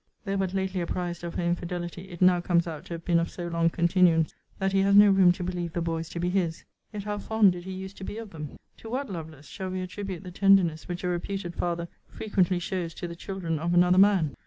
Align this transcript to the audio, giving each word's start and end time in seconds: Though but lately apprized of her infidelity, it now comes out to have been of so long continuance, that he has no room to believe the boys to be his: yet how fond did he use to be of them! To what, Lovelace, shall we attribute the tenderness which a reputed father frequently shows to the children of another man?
Though 0.25 0.35
but 0.37 0.55
lately 0.55 0.81
apprized 0.81 1.23
of 1.23 1.35
her 1.35 1.43
infidelity, 1.43 2.09
it 2.09 2.23
now 2.23 2.41
comes 2.41 2.65
out 2.65 2.85
to 2.85 2.95
have 2.95 3.05
been 3.05 3.19
of 3.19 3.29
so 3.29 3.45
long 3.47 3.69
continuance, 3.69 4.33
that 4.57 4.71
he 4.71 4.79
has 4.81 4.95
no 4.95 5.11
room 5.11 5.31
to 5.33 5.43
believe 5.43 5.73
the 5.73 5.79
boys 5.81 6.09
to 6.09 6.19
be 6.19 6.31
his: 6.31 6.63
yet 6.91 7.03
how 7.03 7.19
fond 7.19 7.51
did 7.51 7.65
he 7.65 7.71
use 7.71 7.93
to 7.93 8.03
be 8.03 8.17
of 8.17 8.31
them! 8.31 8.57
To 8.77 8.89
what, 8.89 9.11
Lovelace, 9.11 9.45
shall 9.45 9.69
we 9.69 9.79
attribute 9.81 10.23
the 10.23 10.31
tenderness 10.31 10.87
which 10.87 11.03
a 11.03 11.07
reputed 11.07 11.53
father 11.53 11.87
frequently 12.07 12.57
shows 12.57 12.95
to 12.95 13.07
the 13.07 13.15
children 13.15 13.59
of 13.59 13.75
another 13.75 13.99
man? 13.99 14.33